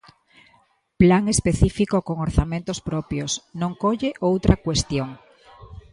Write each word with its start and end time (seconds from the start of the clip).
Plan 1.01 1.23
específico 1.35 1.97
con 2.07 2.17
orzamentos 2.27 2.79
propios; 2.89 3.31
non 3.61 3.71
colle 3.83 4.09
outra 4.29 4.55
cuestión. 4.65 5.09